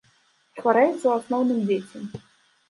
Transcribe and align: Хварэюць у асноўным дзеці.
Хварэюць 0.61 1.03
у 1.09 1.11
асноўным 1.17 1.61
дзеці. 1.69 2.03